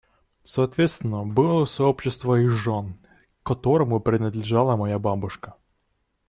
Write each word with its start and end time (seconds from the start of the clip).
Соответственно, 0.43 1.23
было 1.27 1.65
сообщество 1.65 2.33
их 2.33 2.49
жен, 2.49 2.95
к 3.43 3.45
которому 3.45 3.99
принадлежала 3.99 4.75
моя 4.75 4.97
бабушка. 4.97 5.55